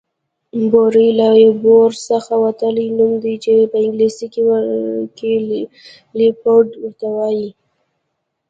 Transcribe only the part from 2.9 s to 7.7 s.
نوم دی چې په انګليسي کې ليپرډ ته وايي